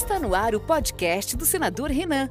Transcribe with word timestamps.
Está 0.00 0.18
no 0.18 0.34
ar 0.34 0.54
o 0.54 0.60
podcast 0.60 1.36
do 1.36 1.44
senador 1.44 1.90
Renan. 1.90 2.30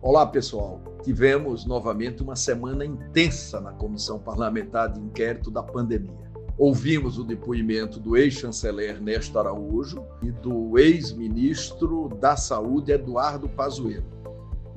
Olá, 0.00 0.26
pessoal. 0.26 0.80
Tivemos 1.04 1.66
novamente 1.66 2.22
uma 2.22 2.34
semana 2.34 2.82
intensa 2.82 3.60
na 3.60 3.72
Comissão 3.72 4.18
Parlamentar 4.18 4.90
de 4.90 4.98
Inquérito 4.98 5.50
da 5.50 5.62
Pandemia. 5.62 6.32
Ouvimos 6.56 7.18
o 7.18 7.24
depoimento 7.24 8.00
do 8.00 8.16
ex-chanceler 8.16 8.88
Ernesto 8.88 9.38
Araújo 9.38 10.02
e 10.22 10.30
do 10.30 10.78
ex-ministro 10.78 12.08
da 12.18 12.34
Saúde 12.34 12.90
Eduardo 12.90 13.50
Pazuello. 13.50 14.06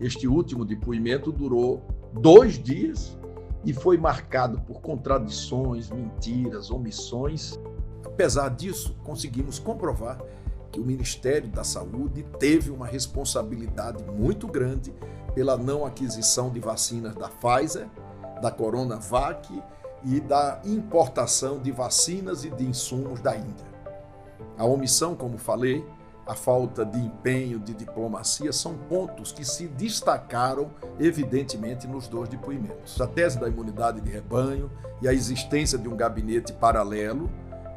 Este 0.01 0.27
último 0.27 0.65
depoimento 0.65 1.31
durou 1.31 1.81
dois 2.11 2.61
dias 2.61 3.17
e 3.63 3.71
foi 3.71 3.97
marcado 3.97 4.59
por 4.67 4.81
contradições, 4.81 5.89
mentiras, 5.89 6.69
omissões 6.69 7.57
Apesar 8.19 8.49
disso, 8.49 8.93
conseguimos 9.01 9.59
comprovar 9.59 10.19
que 10.73 10.79
o 10.81 10.83
Ministério 10.83 11.47
da 11.47 11.63
Saúde 11.63 12.21
teve 12.37 12.69
uma 12.69 12.85
responsabilidade 12.85 14.03
muito 14.11 14.45
grande 14.45 14.93
pela 15.33 15.55
não 15.55 15.85
aquisição 15.85 16.49
de 16.49 16.59
vacinas 16.59 17.15
da 17.15 17.29
Pfizer, 17.29 17.87
da 18.41 18.51
Coronavac 18.51 19.63
e 20.03 20.19
da 20.19 20.59
importação 20.65 21.59
de 21.59 21.71
vacinas 21.71 22.43
e 22.43 22.49
de 22.49 22.65
insumos 22.65 23.21
da 23.21 23.37
Índia. 23.37 23.65
A 24.57 24.65
omissão, 24.65 25.15
como 25.15 25.37
falei, 25.37 25.81
a 26.27 26.35
falta 26.35 26.85
de 26.85 26.99
empenho, 26.99 27.57
de 27.57 27.73
diplomacia, 27.73 28.51
são 28.51 28.75
pontos 28.89 29.31
que 29.31 29.45
se 29.45 29.65
destacaram 29.65 30.71
evidentemente 30.99 31.87
nos 31.87 32.09
dois 32.09 32.27
depoimentos. 32.27 32.99
A 32.99 33.07
tese 33.07 33.39
da 33.39 33.47
imunidade 33.47 34.01
de 34.01 34.11
rebanho 34.11 34.69
e 35.01 35.07
a 35.07 35.13
existência 35.13 35.77
de 35.77 35.87
um 35.87 35.95
gabinete 35.95 36.51
paralelo 36.51 37.29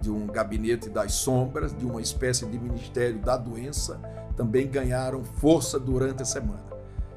de 0.02 0.11
um 0.11 0.27
gabinete 0.27 0.91
das 0.91 1.12
sombras, 1.14 1.75
de 1.75 1.86
uma 1.86 2.03
espécie 2.03 2.45
de 2.45 2.58
ministério 2.58 3.20
da 3.20 3.36
doença, 3.36 4.00
também 4.36 4.67
ganharam 4.67 5.25
força 5.25 5.78
durante 5.78 6.22
a 6.22 6.27
semana. 6.27 6.64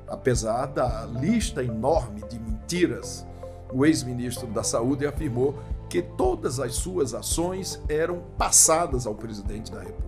Apesar 0.07 0.67
da 0.67 1.05
lista 1.05 1.63
enorme 1.63 2.21
de 2.29 2.39
mentiras, 2.39 3.25
o 3.73 3.85
ex-ministro 3.85 4.47
da 4.47 4.63
Saúde 4.63 5.07
afirmou 5.07 5.57
que 5.89 6.01
todas 6.01 6.59
as 6.59 6.75
suas 6.75 7.13
ações 7.15 7.81
eram 7.89 8.21
passadas 8.37 9.07
ao 9.07 9.15
presidente 9.15 9.71
da 9.71 9.79
República. 9.79 10.05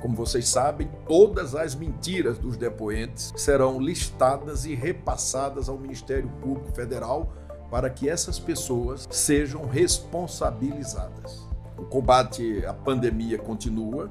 Como 0.00 0.14
vocês 0.14 0.48
sabem, 0.48 0.90
todas 1.06 1.54
as 1.54 1.74
mentiras 1.74 2.38
dos 2.38 2.56
depoentes 2.56 3.32
serão 3.36 3.80
listadas 3.80 4.64
e 4.64 4.74
repassadas 4.74 5.68
ao 5.68 5.78
Ministério 5.78 6.28
Público 6.40 6.72
Federal 6.72 7.32
para 7.70 7.90
que 7.90 8.08
essas 8.08 8.38
pessoas 8.38 9.06
sejam 9.10 9.66
responsabilizadas. 9.66 11.46
O 11.76 11.84
combate 11.84 12.64
à 12.66 12.72
pandemia 12.72 13.38
continua. 13.38 14.10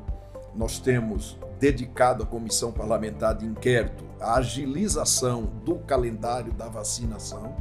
Nós 0.56 0.80
temos 0.80 1.38
dedicado 1.60 2.24
à 2.24 2.26
Comissão 2.26 2.72
Parlamentar 2.72 3.36
de 3.36 3.46
Inquérito 3.46 4.06
a 4.20 4.36
agilização 4.36 5.44
do 5.66 5.76
calendário 5.80 6.54
da 6.54 6.68
vacinação 6.68 7.56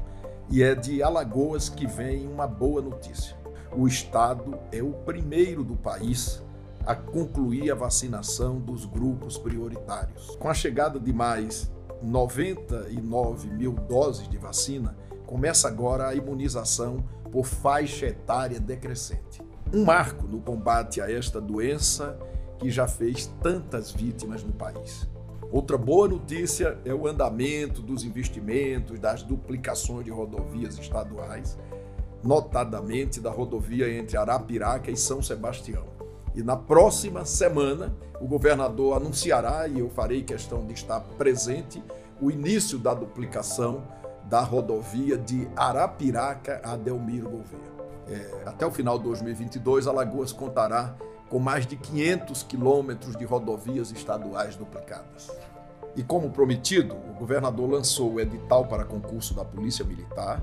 e 0.49 0.63
é 0.63 0.75
de 0.75 1.03
Alagoas 1.03 1.69
que 1.69 1.87
vem 1.87 2.27
uma 2.29 2.47
boa 2.47 2.81
notícia. 2.81 3.37
O 3.77 3.87
estado 3.87 4.59
é 4.71 4.83
o 4.83 4.93
primeiro 4.93 5.65
do 5.65 5.77
país 5.77 6.43
a 6.87 6.95
concluir 6.95 7.71
a 7.71 7.75
vacinação 7.75 8.59
dos 8.61 8.85
grupos 8.85 9.37
prioritários. 9.37 10.37
Com 10.37 10.49
a 10.49 10.55
chegada 10.55 11.01
de 11.01 11.13
mais 11.13 11.71
99 12.01 13.49
mil 13.49 13.73
doses 13.73 14.29
de 14.29 14.39
vacina, 14.39 14.97
começa 15.27 15.69
agora 15.69 16.09
a 16.09 16.15
imunização 16.15 17.05
por 17.31 17.45
faixa 17.45 18.07
etária 18.07 18.61
decrescente. 18.61 19.43
Um 19.75 19.85
marco 19.85 20.27
no 20.27 20.41
combate 20.41 21.01
a 21.01 21.11
esta 21.11 21.41
doença 21.41 22.19
que 22.59 22.71
já 22.71 22.87
fez 22.87 23.27
tantas 23.43 23.91
vítimas 23.91 24.43
no 24.43 24.53
país. 24.53 25.09
Outra 25.51 25.77
boa 25.77 26.09
notícia 26.09 26.79
é 26.85 26.95
o 26.95 27.07
andamento 27.07 27.83
dos 27.83 28.05
investimentos, 28.05 28.99
das 28.99 29.23
duplicações 29.23 30.05
de 30.05 30.11
rodovias 30.11 30.79
estaduais, 30.79 31.59
notadamente 32.23 33.21
da 33.21 33.31
rodovia 33.31 33.93
entre 33.93 34.17
Arapiraca 34.17 34.91
e 34.91 34.97
São 34.97 35.23
Sebastião. 35.23 35.85
E 36.35 36.43
na 36.43 36.57
próxima 36.57 37.25
semana, 37.25 37.95
o 38.21 38.27
governador 38.27 38.97
anunciará, 38.97 39.69
e 39.69 39.79
eu 39.81 39.89
farei 39.89 40.23
questão 40.23 40.67
de 40.67 40.75
estar 40.75 41.01
presente, 41.01 41.83
o 42.21 42.31
início 42.31 42.79
da 42.79 42.93
duplicação 42.93 43.83
da 44.29 44.41
rodovia 44.41 45.17
de 45.17 45.49
Arapiraca 45.57 46.61
a 46.65 46.77
Delmiro 46.77 47.31
Gouveia. 47.31 47.77
É, 48.09 48.43
até 48.47 48.67
o 48.67 48.71
final 48.71 48.99
de 48.99 49.05
2022, 49.05 49.87
Alagoas 49.87 50.33
contará 50.33 50.95
com 51.29 51.39
mais 51.39 51.67
de 51.67 51.77
500 51.77 52.43
quilômetros 52.45 53.17
de 53.17 53.25
rodovias 53.25 53.91
estaduais 53.91 54.57
duplicadas. 54.57 55.31
E 55.97 56.03
como 56.03 56.31
prometido, 56.31 56.95
o 56.95 57.15
governador 57.19 57.71
lançou 57.71 58.15
o 58.15 58.21
edital 58.21 58.67
para 58.67 58.85
concurso 58.85 59.35
da 59.35 59.45
Polícia 59.45 59.85
Militar. 59.85 60.43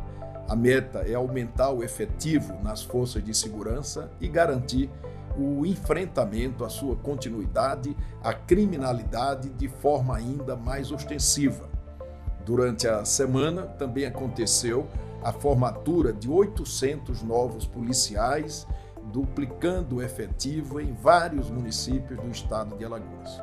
A 0.50 0.56
meta 0.56 1.00
é 1.00 1.14
aumentar 1.14 1.70
o 1.70 1.84
efetivo 1.84 2.58
nas 2.62 2.82
forças 2.82 3.24
de 3.24 3.34
segurança 3.34 4.10
e 4.20 4.28
garantir 4.28 4.90
o 5.38 5.66
enfrentamento 5.66 6.66
à 6.66 6.70
sua 6.70 6.96
continuidade 6.96 7.96
à 8.24 8.34
criminalidade 8.34 9.50
de 9.50 9.68
forma 9.68 10.16
ainda 10.16 10.56
mais 10.56 10.92
ostensiva 10.92 11.73
Durante 12.46 12.88
a 12.88 13.06
semana 13.06 13.64
também 13.64 14.06
aconteceu 14.06 14.88
a 15.24 15.32
formatura 15.32 16.12
de 16.12 16.30
800 16.30 17.24
novos 17.24 17.66
policiais, 17.66 18.68
duplicando 19.12 19.98
o 19.98 20.02
efetivo 20.02 20.82
em 20.82 20.94
vários 20.94 21.50
municípios 21.50 22.20
do 22.20 22.30
estado 22.30 22.76
de 22.76 22.84
Alagoas. 22.84 23.42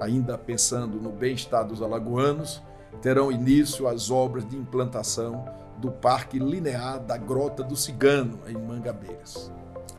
Ainda 0.00 0.38
pensando 0.38 1.00
no 1.00 1.10
bem-estar 1.10 1.66
dos 1.66 1.82
alagoanos, 1.82 2.62
terão 3.02 3.30
início 3.30 3.86
as 3.86 4.10
obras 4.10 4.48
de 4.48 4.56
implantação 4.56 5.44
do 5.76 5.90
Parque 5.90 6.38
Linear 6.38 7.00
da 7.00 7.16
Grota 7.16 7.62
do 7.62 7.76
Cigano, 7.76 8.38
em 8.46 8.54
Mangabeiras. 8.54 9.52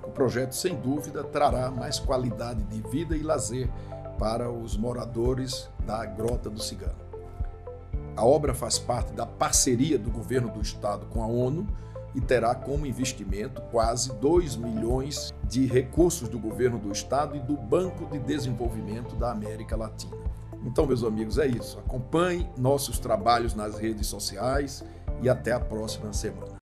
O 0.04 0.10
projeto, 0.12 0.54
sem 0.54 0.76
dúvida, 0.76 1.24
trará 1.24 1.70
mais 1.70 2.00
qualidade 2.00 2.64
de 2.64 2.82
vida 2.90 3.16
e 3.16 3.22
lazer 3.22 3.70
para 4.18 4.50
os 4.50 4.76
moradores 4.76 5.70
da 5.86 6.04
Grota 6.06 6.50
do 6.50 6.62
Cigano. 6.62 7.09
A 8.20 8.26
obra 8.26 8.54
faz 8.54 8.78
parte 8.78 9.14
da 9.14 9.26
parceria 9.26 9.98
do 9.98 10.12
governo 10.12 10.52
do 10.52 10.62
estado 10.62 11.06
com 11.06 11.24
a 11.24 11.26
ONU 11.26 11.66
e 12.14 12.20
terá 12.20 12.54
como 12.54 12.86
investimento 12.86 13.62
quase 13.72 14.12
2 14.12 14.58
milhões 14.58 15.34
de 15.46 15.66
recursos 15.66 16.28
do 16.28 16.38
governo 16.38 16.78
do 16.78 16.92
estado 16.92 17.38
e 17.38 17.40
do 17.40 17.56
Banco 17.56 18.06
de 18.08 18.20
Desenvolvimento 18.20 19.16
da 19.16 19.32
América 19.32 19.78
Latina. 19.78 20.18
Então, 20.66 20.86
meus 20.86 21.02
amigos, 21.02 21.38
é 21.38 21.48
isso. 21.48 21.80
Acompanhe 21.80 22.46
nossos 22.58 23.00
trabalhos 23.00 23.56
nas 23.56 23.80
redes 23.80 24.08
sociais 24.08 24.84
e 25.22 25.30
até 25.30 25.54
a 25.54 25.60
próxima 25.62 26.12
semana. 26.12 26.58